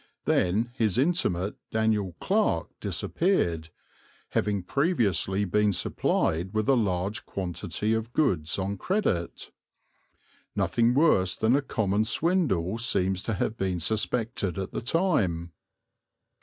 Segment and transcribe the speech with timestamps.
[0.25, 3.69] Then his intimate Daniel Clarke disappeared,
[4.29, 9.51] having previously been supplied with a large quantity of goods on credit.
[10.55, 15.51] Nothing worse than a common swindle seems to have been suspected at the time.